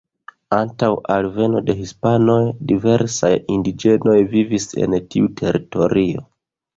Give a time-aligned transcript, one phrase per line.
[0.59, 2.37] Antaŭ alveno de hispanoj
[2.71, 6.25] diversaj indiĝenoj vivis en tiu teritorio.